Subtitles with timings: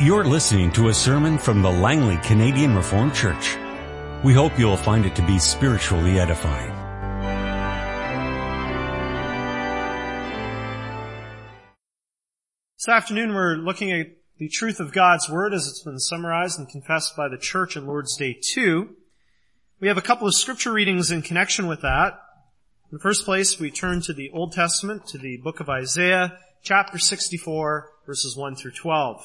[0.00, 3.56] You're listening to a sermon from the Langley Canadian Reformed Church.
[4.24, 6.72] We hope you'll find it to be spiritually edifying.
[12.76, 16.68] This afternoon we're looking at the truth of God's Word as it's been summarized and
[16.68, 18.96] confessed by the church in Lord's Day 2.
[19.78, 22.14] We have a couple of scripture readings in connection with that.
[22.90, 26.36] In the first place, we turn to the Old Testament, to the book of Isaiah,
[26.64, 29.24] chapter 64, verses 1 through 12.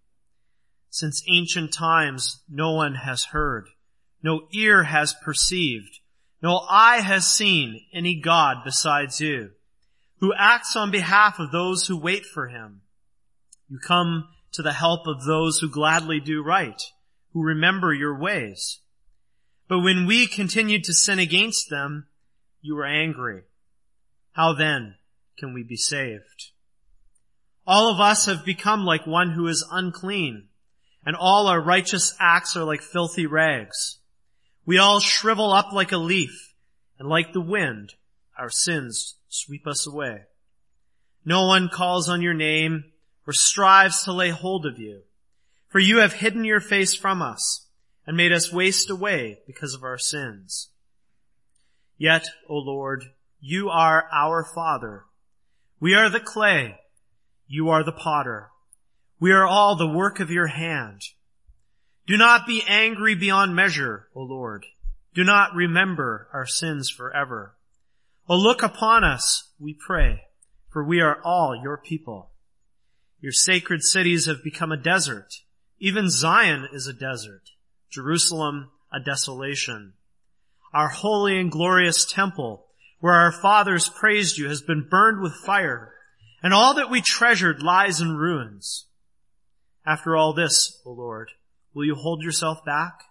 [0.93, 3.69] Since ancient times, no one has heard,
[4.21, 5.99] no ear has perceived,
[6.43, 9.51] no eye has seen any God besides you,
[10.19, 12.81] who acts on behalf of those who wait for him.
[13.69, 16.81] You come to the help of those who gladly do right,
[17.31, 18.81] who remember your ways.
[19.69, 22.07] But when we continued to sin against them,
[22.61, 23.43] you were angry.
[24.33, 24.95] How then
[25.39, 26.51] can we be saved?
[27.65, 30.49] All of us have become like one who is unclean
[31.05, 33.99] and all our righteous acts are like filthy rags.
[34.65, 36.53] We all shrivel up like a leaf,
[36.99, 37.93] and like the wind,
[38.37, 40.23] our sins sweep us away.
[41.25, 42.85] No one calls on your name
[43.27, 45.01] or strives to lay hold of you,
[45.67, 47.67] for you have hidden your face from us
[48.05, 50.69] and made us waste away because of our sins.
[51.97, 53.05] Yet, O Lord,
[53.39, 55.05] you are our Father.
[55.79, 56.79] We are the clay.
[57.47, 58.49] You are the potter.
[59.21, 61.03] We are all the work of your hand.
[62.07, 64.65] Do not be angry beyond measure, O Lord.
[65.13, 67.55] Do not remember our sins forever.
[68.27, 70.23] O look upon us, we pray,
[70.71, 72.31] for we are all your people.
[73.19, 75.35] Your sacred cities have become a desert.
[75.77, 77.51] Even Zion is a desert.
[77.91, 79.93] Jerusalem a desolation.
[80.73, 82.65] Our holy and glorious temple,
[82.99, 85.93] where our fathers praised you, has been burned with fire,
[86.41, 88.87] and all that we treasured lies in ruins.
[89.85, 91.31] After all this, O Lord,
[91.73, 93.03] will you hold yourself back?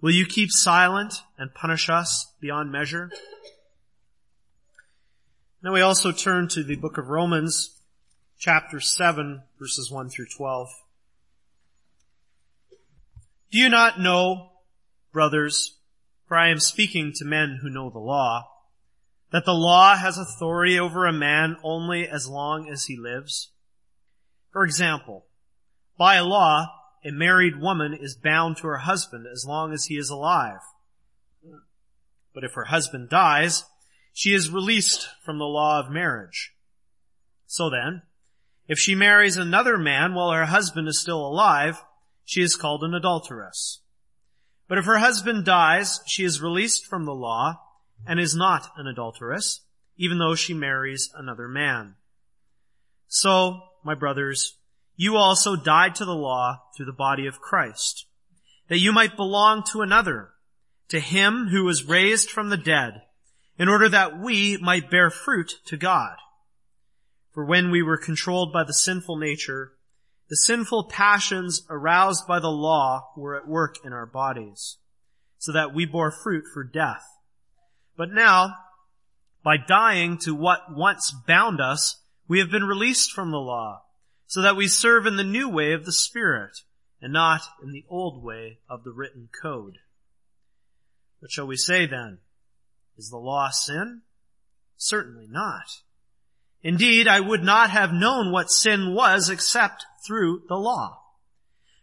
[0.00, 3.10] Will you keep silent and punish us beyond measure?
[5.62, 7.80] Now we also turn to the book of Romans,
[8.38, 10.68] chapter 7, verses 1 through 12.
[13.50, 14.50] Do you not know,
[15.12, 15.78] brothers,
[16.26, 18.48] for I am speaking to men who know the law,
[19.32, 23.50] that the law has authority over a man only as long as he lives?
[24.52, 25.24] For example,
[25.98, 26.72] by law,
[27.04, 30.60] a married woman is bound to her husband as long as he is alive.
[32.32, 33.64] But if her husband dies,
[34.12, 36.52] she is released from the law of marriage.
[37.46, 38.02] So then,
[38.66, 41.82] if she marries another man while her husband is still alive,
[42.24, 43.80] she is called an adulteress.
[44.68, 47.60] But if her husband dies, she is released from the law
[48.06, 49.62] and is not an adulteress,
[49.96, 51.94] even though she marries another man.
[53.08, 54.58] So, my brothers,
[55.00, 58.06] you also died to the law through the body of Christ,
[58.66, 60.30] that you might belong to another,
[60.88, 63.02] to him who was raised from the dead,
[63.56, 66.16] in order that we might bear fruit to God.
[67.32, 69.74] For when we were controlled by the sinful nature,
[70.28, 74.78] the sinful passions aroused by the law were at work in our bodies,
[75.38, 77.04] so that we bore fruit for death.
[77.96, 78.56] But now,
[79.44, 83.82] by dying to what once bound us, we have been released from the law
[84.28, 86.58] so that we serve in the new way of the Spirit
[87.00, 89.78] and not in the old way of the written code.
[91.18, 92.18] What shall we say then?
[92.96, 94.02] Is the law sin?
[94.76, 95.82] Certainly not.
[96.62, 101.00] Indeed, I would not have known what sin was except through the law.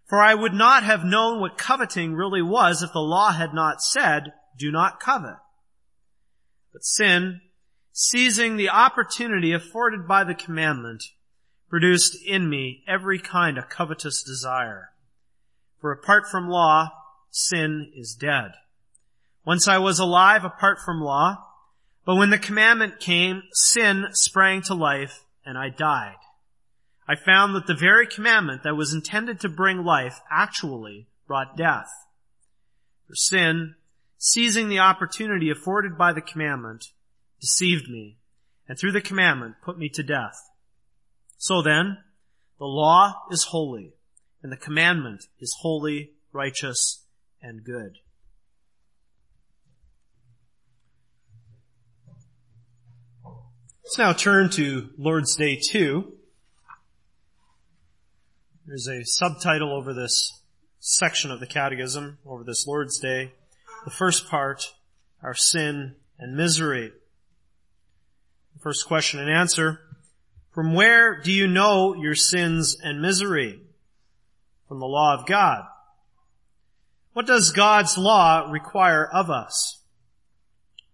[0.05, 3.81] For I would not have known what coveting really was if the law had not
[3.81, 5.37] said, do not covet.
[6.71, 7.41] But sin,
[7.91, 11.03] seizing the opportunity afforded by the commandment,
[11.69, 14.91] produced in me every kind of covetous desire.
[15.81, 16.89] For apart from law,
[17.29, 18.51] sin is dead.
[19.45, 21.37] Once I was alive apart from law,
[22.05, 26.17] but when the commandment came, sin sprang to life and I died.
[27.07, 31.89] I found that the very commandment that was intended to bring life actually brought death.
[33.07, 33.75] For sin,
[34.17, 36.85] seizing the opportunity afforded by the commandment,
[37.39, 38.17] deceived me,
[38.67, 40.35] and through the commandment put me to death.
[41.37, 41.97] So then,
[42.57, 43.93] the law is holy,
[44.41, 47.05] and the commandment is holy, righteous,
[47.41, 47.97] and good.
[53.83, 56.11] Let's now turn to Lord's Day 2.
[58.65, 60.41] There's a subtitle over this
[60.79, 63.33] section of the Catechism, over this Lord's Day.
[63.83, 64.73] The first part,
[65.21, 66.93] our sin and misery.
[68.59, 69.81] First question and answer.
[70.55, 73.59] From where do you know your sins and misery?
[74.69, 75.65] From the law of God.
[77.11, 79.81] What does God's law require of us?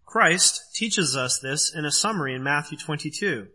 [0.04, 3.50] Christ teaches us this in a summary in Matthew 22.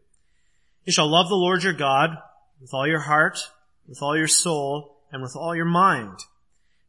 [0.85, 2.11] You shall love the Lord your God
[2.61, 3.41] with all your heart,
[3.88, 6.20] with all your soul, and with all your mind.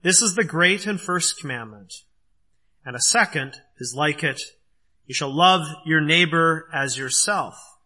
[0.03, 2.03] This is the great and first commandment.
[2.85, 4.39] And a second is like it.
[5.07, 7.76] You shall love your neighbor as yourself.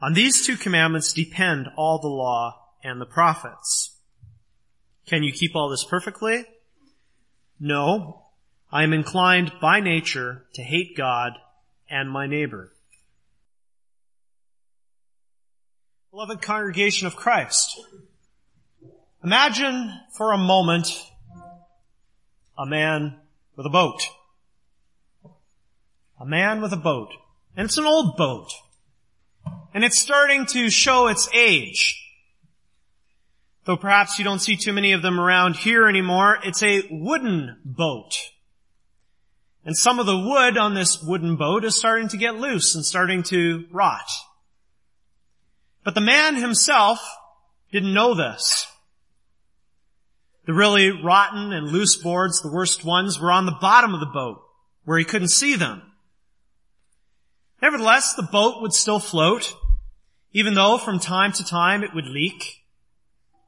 [0.00, 3.96] On these two commandments depend all the law and the prophets.
[5.06, 6.44] Can you keep all this perfectly?
[7.58, 8.26] No,
[8.70, 11.32] I am inclined by nature to hate God
[11.90, 12.72] and my neighbor.
[16.10, 17.80] Beloved congregation of Christ,
[19.24, 20.88] imagine for a moment
[22.56, 23.16] a man
[23.56, 24.02] with a boat.
[26.20, 27.12] A man with a boat.
[27.56, 28.52] And it's an old boat.
[29.74, 32.04] And it's starting to show its age.
[33.64, 37.58] Though perhaps you don't see too many of them around here anymore, it's a wooden
[37.64, 38.16] boat.
[39.64, 42.84] And some of the wood on this wooden boat is starting to get loose and
[42.84, 44.08] starting to rot.
[45.84, 46.98] But the man himself
[47.70, 48.66] didn't know this.
[50.46, 54.06] The really rotten and loose boards, the worst ones, were on the bottom of the
[54.06, 54.42] boat,
[54.86, 55.82] where he couldn't see them.
[57.60, 59.54] Nevertheless, the boat would still float,
[60.32, 62.64] even though from time to time it would leak.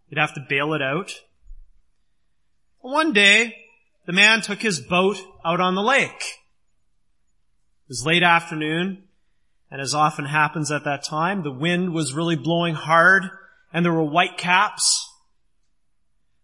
[0.09, 1.13] You'd have to bail it out.
[2.81, 3.57] One day,
[4.07, 6.39] the man took his boat out on the lake.
[7.85, 9.05] It was late afternoon,
[9.71, 13.25] and as often happens at that time, the wind was really blowing hard,
[13.73, 15.07] and there were white caps.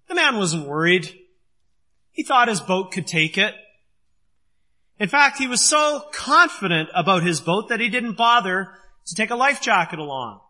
[0.09, 1.13] The man wasn't worried.
[2.13, 3.55] He thought his boat could take it.
[4.99, 8.69] In fact, he was so confident about his boat that he didn't bother
[9.07, 10.41] to take a life jacket along.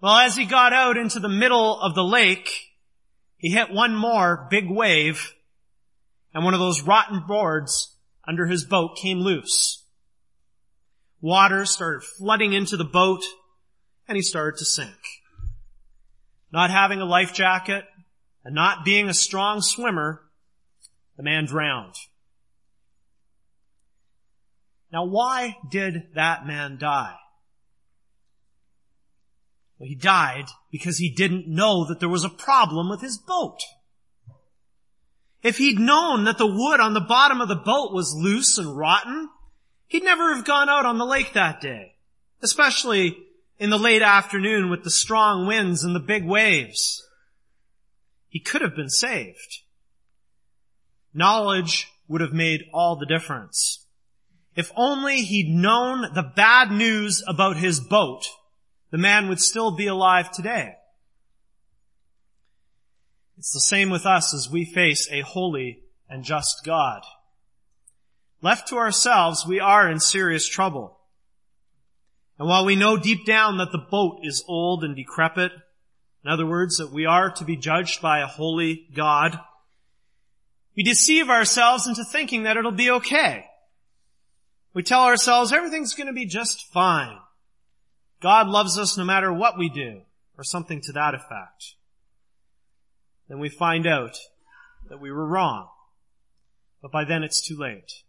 [0.00, 2.50] Well, as he got out into the middle of the lake,
[3.38, 5.34] he hit one more big wave
[6.32, 7.96] and one of those rotten boards
[8.26, 9.84] under his boat came loose.
[11.20, 13.24] Water started flooding into the boat
[14.06, 14.96] and he started to sink.
[16.52, 17.84] Not having a life jacket
[18.44, 20.22] and not being a strong swimmer,
[21.16, 21.94] the man drowned.
[24.96, 27.16] Now why did that man die?
[29.78, 33.60] Well, he died because he didn't know that there was a problem with his boat.
[35.42, 38.74] If he'd known that the wood on the bottom of the boat was loose and
[38.74, 39.28] rotten,
[39.86, 41.96] he'd never have gone out on the lake that day.
[42.42, 43.18] Especially
[43.58, 47.06] in the late afternoon with the strong winds and the big waves.
[48.30, 49.58] He could have been saved.
[51.12, 53.85] Knowledge would have made all the difference.
[54.56, 58.24] If only he'd known the bad news about his boat,
[58.90, 60.76] the man would still be alive today.
[63.36, 67.02] It's the same with us as we face a holy and just God.
[68.40, 71.00] Left to ourselves, we are in serious trouble.
[72.38, 75.52] And while we know deep down that the boat is old and decrepit,
[76.24, 79.38] in other words, that we are to be judged by a holy God,
[80.76, 83.45] we deceive ourselves into thinking that it'll be okay.
[84.76, 87.18] We tell ourselves everything's going to be just fine.
[88.22, 90.02] God loves us no matter what we do,
[90.38, 91.74] or something to that effect
[93.28, 94.18] then we find out
[94.88, 95.68] that we were wrong.
[96.80, 98.02] But by then it's too late.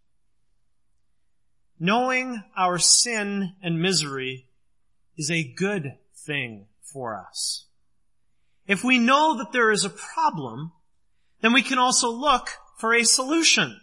[1.79, 4.47] Knowing our sin and misery
[5.17, 7.65] is a good thing for us.
[8.67, 10.71] If we know that there is a problem,
[11.41, 13.79] then we can also look for a solution.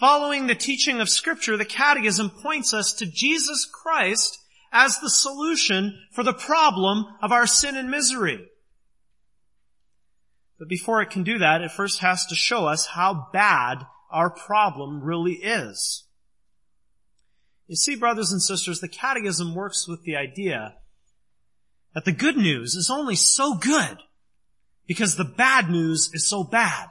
[0.00, 4.38] Following the teaching of scripture, the catechism points us to Jesus Christ
[4.72, 8.48] as the solution for the problem of our sin and misery.
[10.58, 14.30] But before it can do that, it first has to show us how bad our
[14.30, 16.04] problem really is.
[17.66, 20.76] You see, brothers and sisters, the catechism works with the idea
[21.94, 23.98] that the good news is only so good
[24.86, 26.88] because the bad news is so bad.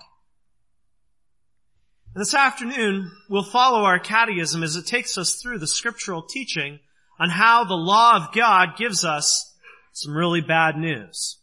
[2.15, 6.79] This afternoon, we'll follow our catechism as it takes us through the scriptural teaching
[7.19, 9.55] on how the law of God gives us
[9.93, 11.37] some really bad news.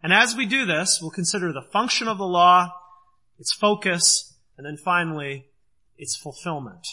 [0.00, 2.72] And as we do this, we'll consider the function of the law,
[3.40, 5.46] its focus, and then finally,
[5.98, 6.86] its fulfillment.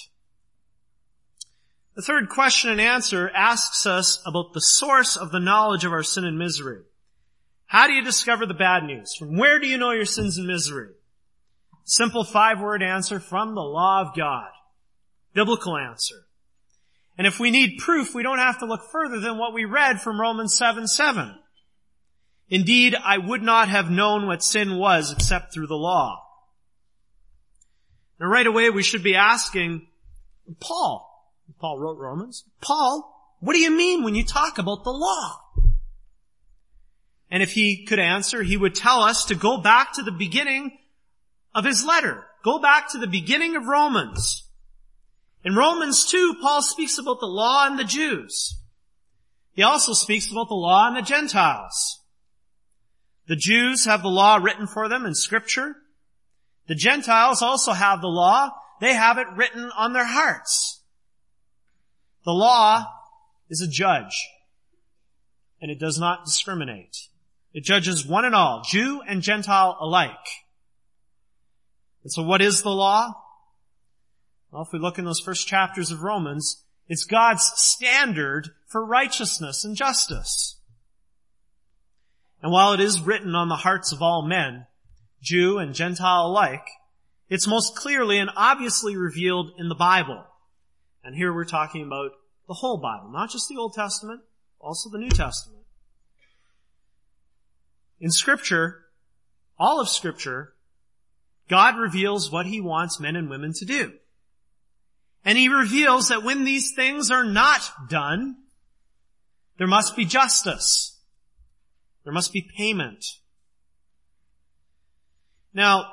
[1.95, 6.03] The third question and answer asks us about the source of the knowledge of our
[6.03, 6.81] sin and misery.
[7.67, 9.13] How do you discover the bad news?
[9.19, 10.93] From where do you know your sins and misery?
[11.83, 14.49] Simple five word answer from the law of God.
[15.33, 16.25] Biblical answer.
[17.17, 20.01] And if we need proof, we don't have to look further than what we read
[20.01, 21.35] from Romans 7 7.
[22.49, 26.21] Indeed, I would not have known what sin was except through the law.
[28.19, 29.87] Now right away we should be asking,
[30.59, 31.07] Paul,
[31.59, 35.39] Paul wrote Romans, Paul, what do you mean when you talk about the law?
[37.31, 40.77] And if he could answer, he would tell us to go back to the beginning
[41.53, 42.25] of his letter.
[42.43, 44.47] Go back to the beginning of Romans.
[45.43, 48.57] In Romans 2, Paul speaks about the law and the Jews.
[49.53, 51.99] He also speaks about the law and the Gentiles.
[53.27, 55.75] The Jews have the law written for them in scripture.
[56.67, 58.51] The Gentiles also have the law.
[58.79, 60.81] They have it written on their hearts.
[62.23, 62.85] The law
[63.49, 64.27] is a judge,
[65.61, 67.07] and it does not discriminate.
[67.53, 70.15] It judges one and all, Jew and Gentile alike.
[72.03, 73.13] And so what is the law?
[74.51, 79.63] Well, if we look in those first chapters of Romans, it's God's standard for righteousness
[79.63, 80.57] and justice.
[82.41, 84.65] And while it is written on the hearts of all men,
[85.21, 86.67] Jew and Gentile alike,
[87.29, 90.25] it's most clearly and obviously revealed in the Bible.
[91.03, 92.11] And here we're talking about
[92.47, 94.21] the whole Bible, not just the Old Testament,
[94.59, 95.63] also the New Testament.
[97.99, 98.85] In scripture,
[99.57, 100.53] all of scripture,
[101.51, 103.91] God reveals what he wants men and women to do.
[105.25, 108.37] And he reveals that when these things are not done,
[109.57, 110.97] there must be justice.
[112.05, 113.03] There must be payment.
[115.53, 115.91] Now,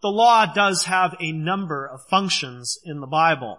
[0.00, 3.58] the law does have a number of functions in the Bible.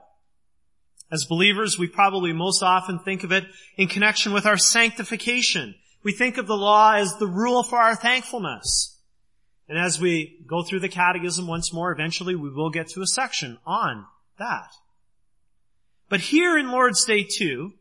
[1.12, 3.44] As believers, we probably most often think of it
[3.76, 5.76] in connection with our sanctification.
[6.02, 8.91] We think of the law as the rule for our thankfulness.
[9.72, 13.08] And as we go through the catechism once more, eventually we will get to a
[13.08, 14.06] section on
[14.38, 14.68] that.
[16.10, 17.72] But here in Lord's Day 2,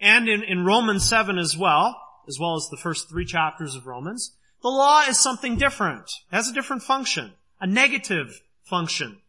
[0.00, 1.96] and in, in Romans 7 as well,
[2.26, 6.10] as well as the first three chapters of Romans, the law is something different.
[6.32, 7.34] It has a different function.
[7.60, 9.20] A negative function.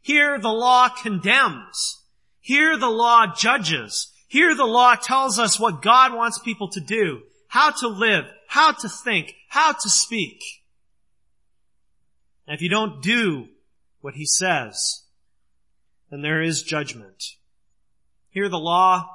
[0.00, 2.04] Here the law condemns.
[2.38, 4.12] Here the law judges.
[4.28, 8.70] Here the law tells us what God wants people to do how to live, how
[8.70, 10.40] to think, how to speak.
[12.46, 13.48] And if you don't do
[14.00, 15.04] what he says,
[16.10, 17.34] then there is judgment.
[18.30, 19.08] Here the law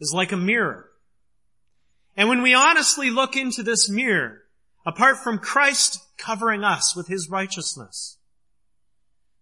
[0.00, 0.90] is like a mirror.
[2.16, 4.42] And when we honestly look into this mirror,
[4.86, 8.18] apart from Christ covering us with his righteousness,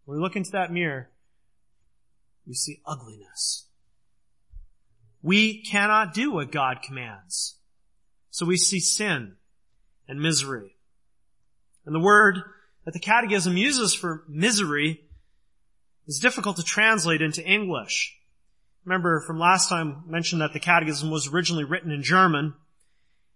[0.05, 1.11] when we look into that mirror,
[2.47, 3.67] we see ugliness.
[5.23, 7.57] We cannot do what God commands.
[8.31, 9.37] So we see sin
[10.09, 10.77] and misery.
[11.87, 12.43] And the word
[12.85, 15.01] that the catechism uses for misery
[16.07, 18.17] is difficult to translate into English.
[18.85, 22.55] Remember from last time I mentioned that the catechism was originally written in German.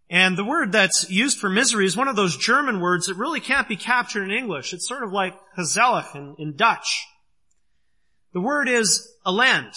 [0.08, 3.40] And the word that's used for misery is one of those German words that really
[3.40, 4.72] can't be captured in English.
[4.72, 7.06] It's sort of like gezellig in, in Dutch.
[8.32, 9.74] The word is elend.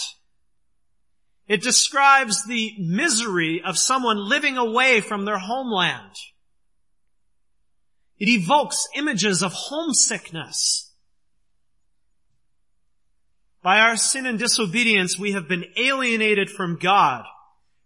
[1.48, 6.12] It describes the misery of someone living away from their homeland.
[8.20, 10.92] It evokes images of homesickness.
[13.62, 17.26] By our sin and disobedience, we have been alienated from God,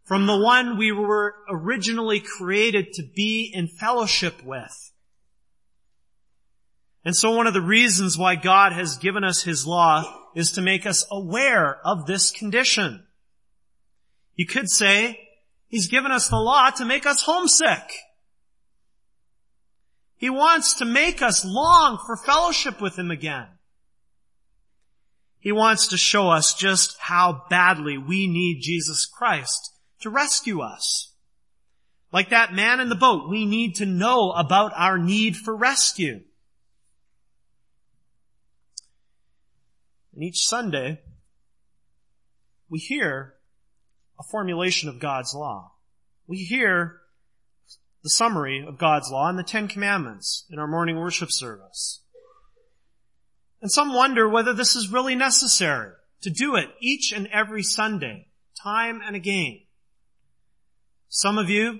[0.06, 4.92] from the one we were originally created to be in fellowship with.
[7.06, 10.04] And so one of the reasons why God has given us His law
[10.36, 13.06] is to make us aware of this condition.
[14.36, 15.20] You could say,
[15.68, 17.92] He's given us the law to make us homesick.
[20.24, 23.46] He wants to make us long for fellowship with Him again.
[25.38, 31.12] He wants to show us just how badly we need Jesus Christ to rescue us.
[32.14, 36.22] Like that man in the boat, we need to know about our need for rescue.
[40.14, 41.02] And each Sunday,
[42.70, 43.34] we hear
[44.18, 45.74] a formulation of God's law.
[46.28, 47.02] We hear
[48.04, 52.02] the summary of God's law in the Ten Commandments in our morning worship service.
[53.62, 58.28] And some wonder whether this is really necessary to do it each and every Sunday,
[58.62, 59.62] time and again.
[61.08, 61.80] Some of you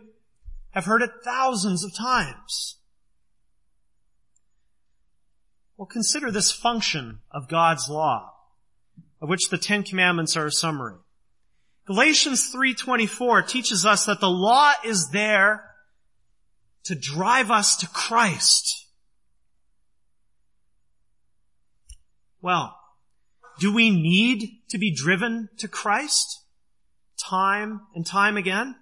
[0.72, 2.78] have heard it thousands of times.
[5.76, 8.32] Well, consider this function of God's law,
[9.22, 10.96] of which the Ten Commandments are a summary.
[11.86, 15.73] Galatians 3.24 teaches us that the law is there
[16.86, 18.88] to drive us to Christ.
[22.42, 22.78] Well,
[23.60, 26.42] do we need to be driven to Christ
[27.18, 28.76] time and time again?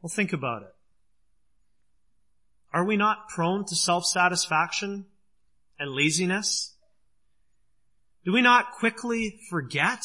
[0.00, 0.74] Well, think about it.
[2.72, 5.06] Are we not prone to self-satisfaction
[5.78, 6.74] and laziness?
[8.24, 10.02] Do we not quickly forget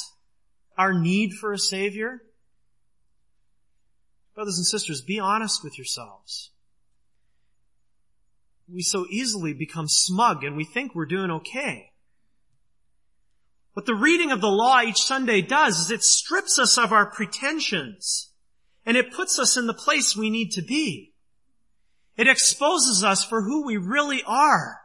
[0.77, 2.21] our need for a Savior?
[4.37, 6.51] Brothers and sisters, be honest with yourselves.
[8.71, 11.91] We so easily become smug and we think we're doing okay.
[13.73, 17.07] What the reading of the law each Sunday does is it strips us of our
[17.07, 18.31] pretensions
[18.85, 21.15] and it puts us in the place we need to be.
[22.15, 24.81] It exposes us for who we really are.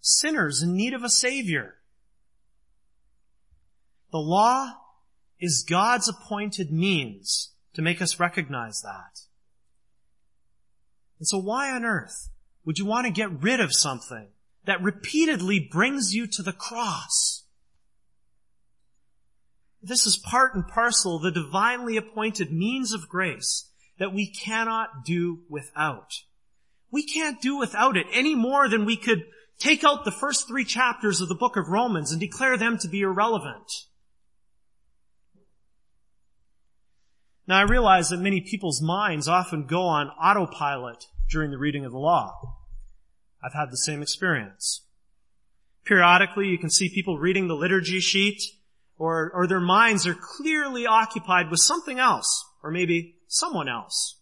[0.00, 1.78] Sinners in need of a Savior.
[4.12, 4.70] The law
[5.40, 9.20] is God's appointed means to make us recognize that.
[11.18, 12.30] And so why on earth
[12.64, 14.28] would you want to get rid of something
[14.64, 17.44] that repeatedly brings you to the cross?
[19.82, 25.40] This is part and parcel the divinely appointed means of grace that we cannot do
[25.48, 26.10] without.
[26.90, 29.24] We can't do without it any more than we could
[29.58, 32.88] take out the first three chapters of the book of Romans and declare them to
[32.88, 33.70] be irrelevant.
[37.46, 41.92] Now I realize that many people's minds often go on autopilot during the reading of
[41.92, 42.32] the law.
[43.42, 44.86] I've had the same experience.
[45.84, 48.40] Periodically you can see people reading the liturgy sheet
[48.96, 54.20] or, or their minds are clearly occupied with something else or maybe someone else.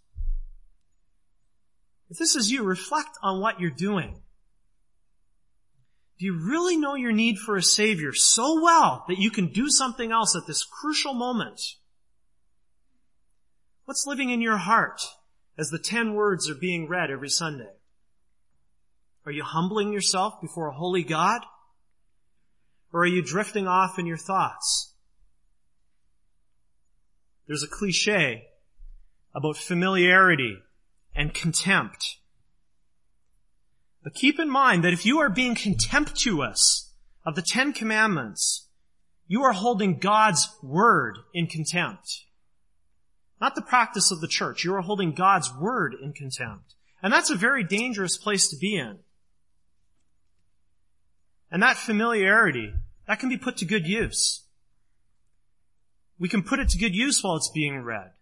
[2.10, 4.20] If this is you, reflect on what you're doing.
[6.18, 9.70] Do you really know your need for a Savior so well that you can do
[9.70, 11.60] something else at this crucial moment?
[13.84, 15.02] What's living in your heart
[15.58, 17.72] as the ten words are being read every Sunday?
[19.26, 21.42] Are you humbling yourself before a holy God?
[22.92, 24.94] Or are you drifting off in your thoughts?
[27.46, 28.48] There's a cliche
[29.34, 30.58] about familiarity
[31.14, 32.18] and contempt.
[34.02, 36.92] But keep in mind that if you are being contemptuous
[37.24, 38.68] of the Ten Commandments,
[39.26, 42.24] you are holding God's Word in contempt.
[43.42, 44.62] Not the practice of the church.
[44.62, 46.76] You are holding God's Word in contempt.
[47.02, 49.00] And that's a very dangerous place to be in.
[51.50, 52.72] And that familiarity,
[53.08, 54.44] that can be put to good use.
[56.20, 58.12] We can put it to good use while it's being read.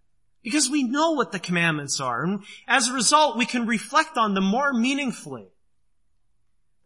[0.42, 2.24] Because we know what the commandments are.
[2.24, 5.48] And as a result, we can reflect on them more meaningfully.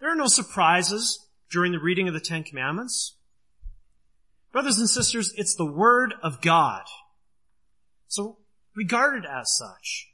[0.01, 3.15] There are no surprises during the reading of the Ten Commandments.
[4.51, 6.83] Brothers and sisters, it's the Word of God.
[8.15, 8.39] So
[8.77, 10.13] regard it as such.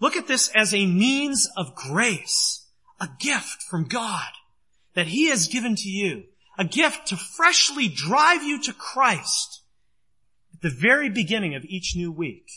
[0.00, 2.66] Look at this as a means of grace,
[3.00, 4.32] a gift from God
[4.92, 6.24] that He has given to you,
[6.58, 9.62] a gift to freshly drive you to Christ
[10.52, 12.50] at the very beginning of each new week.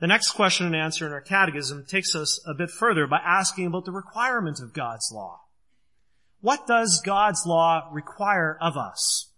[0.00, 3.66] The next question and answer in our catechism takes us a bit further by asking
[3.66, 5.42] about the requirement of God's law.
[6.40, 9.33] What does God's law require of us?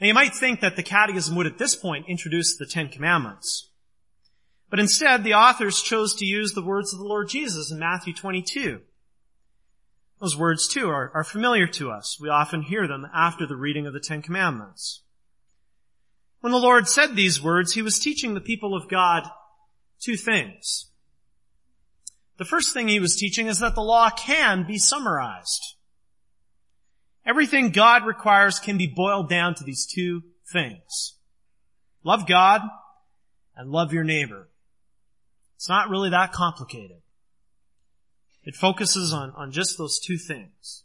[0.00, 3.70] Now you might think that the catechism would at this point introduce the Ten Commandments.
[4.70, 8.12] But instead, the authors chose to use the words of the Lord Jesus in Matthew
[8.12, 8.80] 22.
[10.20, 12.18] Those words too are, are familiar to us.
[12.20, 15.02] We often hear them after the reading of the Ten Commandments.
[16.40, 19.24] When the Lord said these words, He was teaching the people of God
[20.00, 20.90] two things.
[22.36, 25.76] The first thing He was teaching is that the law can be summarized.
[27.28, 31.16] Everything God requires can be boiled down to these two things.
[32.02, 32.62] Love God
[33.54, 34.48] and love your neighbor.
[35.56, 37.02] It's not really that complicated.
[38.44, 40.84] It focuses on, on just those two things.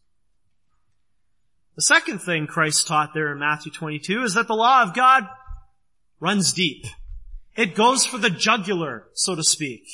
[1.77, 5.25] The second thing Christ taught there in Matthew 22 is that the law of God
[6.19, 6.86] runs deep.
[7.56, 9.86] It goes for the jugular, so to speak.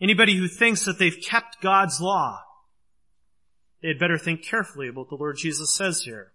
[0.00, 2.42] Anybody who thinks that they've kept God's law,
[3.82, 6.32] they had better think carefully about what the Lord Jesus says here.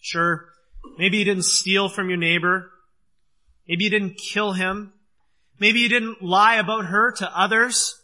[0.00, 0.48] Sure,
[0.98, 2.70] maybe you didn't steal from your neighbor.
[3.68, 4.92] Maybe you didn't kill him.
[5.60, 8.02] Maybe you didn't lie about her to others.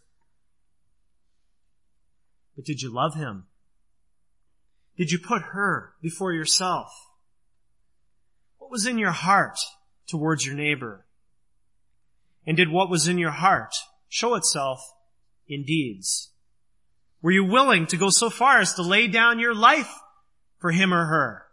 [2.55, 3.47] But did you love him?
[4.97, 6.89] Did you put her before yourself?
[8.59, 9.59] What was in your heart
[10.07, 11.07] towards your neighbor?
[12.47, 13.75] And did what was in your heart
[14.09, 14.81] show itself
[15.49, 16.31] in deeds?
[17.23, 19.93] Were you willing to go so far as to lay down your life
[20.59, 21.45] for him or her?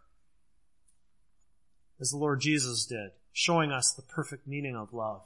[2.00, 5.22] As the Lord Jesus did, showing us the perfect meaning of love.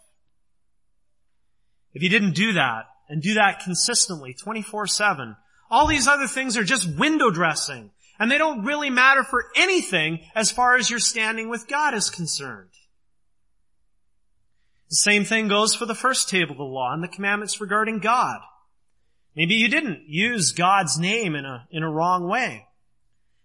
[1.93, 5.35] If you didn't do that, and do that consistently, 24-7,
[5.69, 10.19] all these other things are just window dressing, and they don't really matter for anything
[10.35, 12.69] as far as your standing with God is concerned.
[14.89, 17.99] The same thing goes for the first table of the law and the commandments regarding
[17.99, 18.39] God.
[19.35, 22.67] Maybe you didn't use God's name in a, in a wrong way.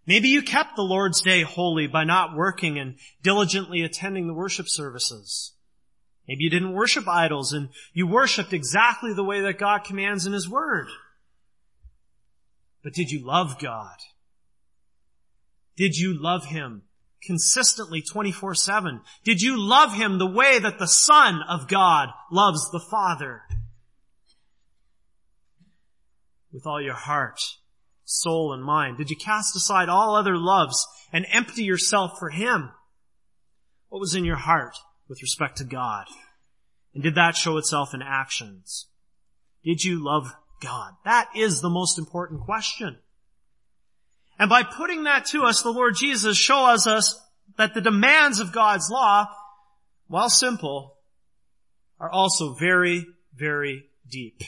[0.06, 4.66] Maybe you kept the Lord's day holy by not working and diligently attending the worship
[4.68, 5.52] services.
[6.28, 10.32] Maybe you didn't worship idols and you worshiped exactly the way that God commands in
[10.32, 10.88] His Word.
[12.82, 13.96] But did you love God?
[15.76, 16.82] Did you love Him
[17.22, 19.00] consistently 24-7?
[19.24, 23.42] Did you love Him the way that the Son of God loves the Father?
[26.54, 27.40] With all your heart,
[28.04, 28.96] soul, and mind.
[28.96, 32.70] Did you cast aside all other loves and empty yourself for Him?
[33.88, 34.76] What was in your heart
[35.08, 36.06] with respect to God?
[36.94, 38.86] And did that show itself in actions?
[39.64, 40.92] Did you love God?
[41.04, 42.98] That is the most important question.
[44.38, 47.20] And by putting that to us, the Lord Jesus shows us
[47.56, 49.26] that the demands of God's law,
[50.06, 50.98] while simple,
[51.98, 54.40] are also very, very deep.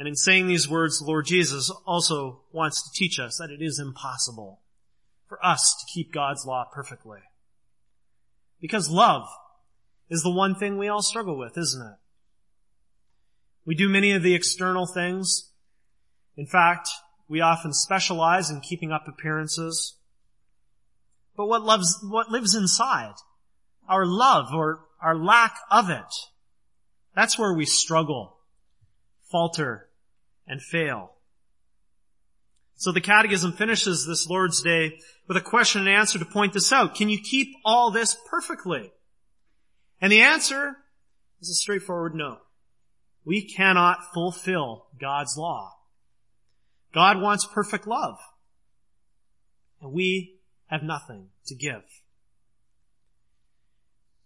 [0.00, 3.60] And in saying these words, the Lord Jesus also wants to teach us that it
[3.60, 4.60] is impossible
[5.28, 7.18] for us to keep God's law perfectly.
[8.62, 9.28] Because love
[10.08, 11.96] is the one thing we all struggle with, isn't it?
[13.66, 15.50] We do many of the external things.
[16.34, 16.88] In fact,
[17.28, 19.98] we often specialize in keeping up appearances.
[21.36, 23.16] But what loves, what lives inside?
[23.86, 26.14] Our love or our lack of it.
[27.14, 28.38] That's where we struggle,
[29.30, 29.88] falter,
[30.50, 31.12] and fail.
[32.74, 36.72] So the Catechism finishes this Lord's Day with a question and answer to point this
[36.72, 36.96] out.
[36.96, 38.90] Can you keep all this perfectly?
[40.00, 40.76] And the answer
[41.40, 42.38] is a straightforward no.
[43.24, 45.72] We cannot fulfill God's law.
[46.92, 48.18] God wants perfect love.
[49.80, 51.84] And we have nothing to give.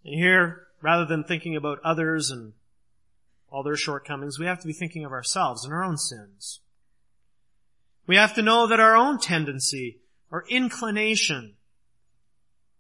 [0.05, 2.55] And here, rather than thinking about others and
[3.55, 6.59] all their shortcomings, we have to be thinking of ourselves and our own sins.
[8.05, 11.55] We have to know that our own tendency or inclination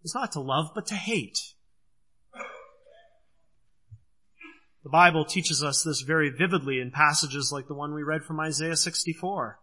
[0.02, 1.38] is not to love, but to hate.
[4.82, 8.40] The Bible teaches us this very vividly in passages like the one we read from
[8.40, 9.60] Isaiah 64.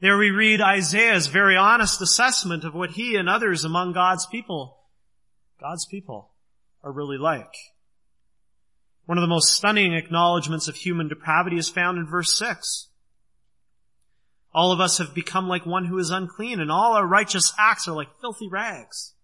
[0.00, 4.78] There we read Isaiah's very honest assessment of what he and others among God's people,
[5.60, 6.30] God's people,
[6.84, 7.52] are really like.
[9.06, 12.88] One of the most stunning acknowledgments of human depravity is found in verse 6.
[14.54, 17.88] All of us have become like one who is unclean, and all our righteous acts
[17.88, 19.14] are like filthy rags.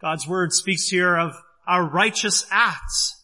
[0.00, 1.32] God's word speaks here of
[1.66, 3.22] our righteous acts.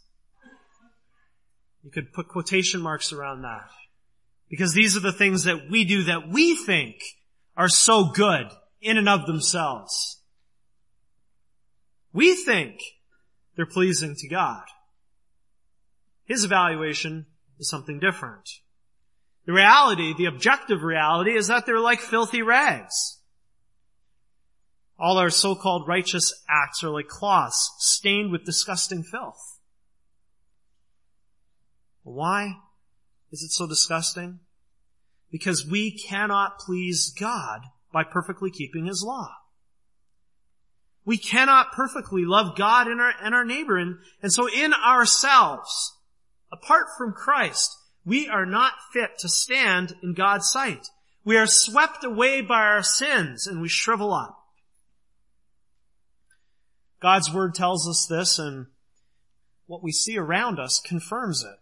[1.82, 3.70] You could put quotation marks around that.
[4.48, 6.96] Because these are the things that we do that we think
[7.56, 8.46] are so good
[8.80, 10.22] in and of themselves.
[12.12, 12.80] We think
[13.56, 14.64] they're pleasing to God.
[16.30, 17.26] His evaluation
[17.58, 18.48] is something different.
[19.46, 23.18] The reality, the objective reality is that they're like filthy rags.
[24.96, 29.58] All our so-called righteous acts are like cloths stained with disgusting filth.
[32.04, 32.58] Why?
[33.32, 34.38] Is it so disgusting?
[35.32, 37.62] Because we cannot please God
[37.92, 39.30] by perfectly keeping His law.
[41.04, 43.76] We cannot perfectly love God and our, and our neighbor.
[43.76, 45.96] And, and so in ourselves,
[46.52, 50.88] apart from Christ, we are not fit to stand in God's sight.
[51.24, 54.38] We are swept away by our sins and we shrivel up.
[57.00, 58.66] God's Word tells us this and
[59.66, 61.58] what we see around us confirms it.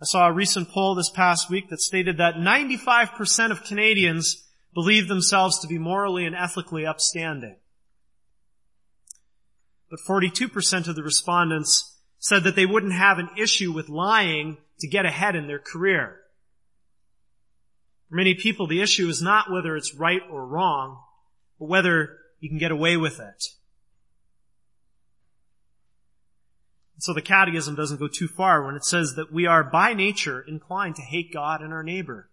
[0.00, 5.08] I saw a recent poll this past week that stated that 95% of Canadians believe
[5.08, 7.56] themselves to be morally and ethically upstanding.
[9.90, 11.91] But 42% of the respondents
[12.22, 16.20] said that they wouldn't have an issue with lying to get ahead in their career.
[18.08, 21.02] For many people, the issue is not whether it's right or wrong,
[21.58, 23.44] but whether you can get away with it.
[26.98, 30.40] So the catechism doesn't go too far when it says that we are by nature
[30.46, 32.30] inclined to hate God and our neighbor.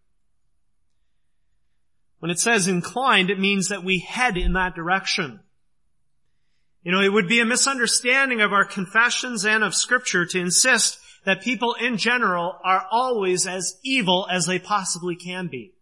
[2.19, 5.39] When it says inclined, it means that we head in that direction.
[6.84, 11.00] You know, it would be a misunderstanding of our confessions and of scripture to insist
[11.26, 15.74] that people in general are always as evil as they possibly can be.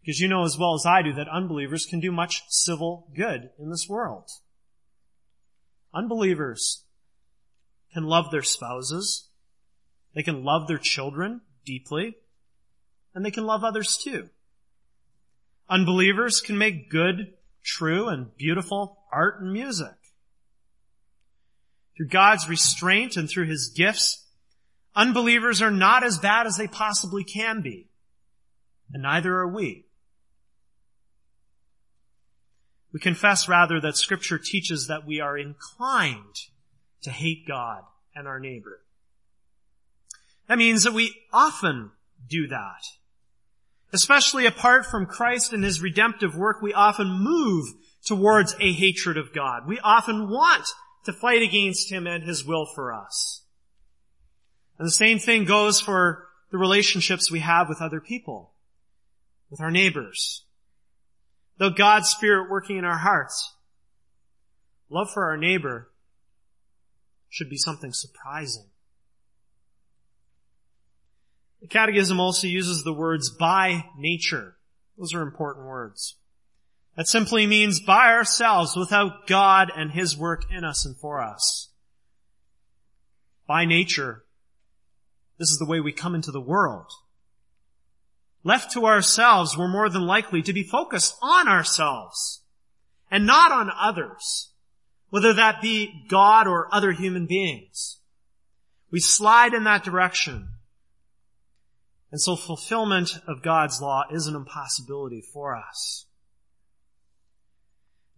[0.00, 3.50] Because you know as well as I do that unbelievers can do much civil good
[3.58, 4.28] in this world.
[5.94, 6.84] Unbelievers
[7.92, 9.28] can love their spouses.
[10.14, 12.16] They can love their children deeply.
[13.14, 14.28] And they can love others too.
[15.70, 19.94] Unbelievers can make good, true, and beautiful art and music.
[21.96, 24.26] Through God's restraint and through His gifts,
[24.94, 27.88] unbelievers are not as bad as they possibly can be.
[28.92, 29.86] And neither are we.
[32.92, 36.36] We confess rather that scripture teaches that we are inclined
[37.02, 37.82] to hate God
[38.14, 38.82] and our neighbor.
[40.48, 41.90] That means that we often
[42.28, 42.84] do that.
[43.94, 47.64] Especially apart from Christ and His redemptive work, we often move
[48.04, 49.68] towards a hatred of God.
[49.68, 50.66] We often want
[51.04, 53.44] to fight against Him and His will for us.
[54.80, 58.52] And the same thing goes for the relationships we have with other people,
[59.48, 60.44] with our neighbors,
[61.58, 63.54] though God's Spirit working in our hearts,
[64.90, 65.92] love for our neighbor
[67.28, 68.70] should be something surprising.
[71.64, 74.58] The Catechism also uses the words by nature.
[74.98, 76.16] Those are important words.
[76.94, 81.70] That simply means by ourselves without God and His work in us and for us.
[83.46, 84.24] By nature,
[85.38, 86.90] this is the way we come into the world.
[88.42, 92.42] Left to ourselves, we're more than likely to be focused on ourselves
[93.10, 94.50] and not on others,
[95.08, 98.00] whether that be God or other human beings.
[98.90, 100.50] We slide in that direction.
[102.10, 106.06] And so fulfillment of God's law is an impossibility for us.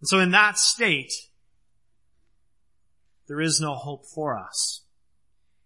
[0.01, 1.12] And so in that state,
[3.27, 4.83] there is no hope for us.